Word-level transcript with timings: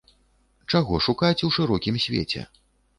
Чаго 0.71 1.01
шукаць 1.09 1.45
у 1.51 1.53
шырокім 1.59 2.05
свеце? 2.09 2.41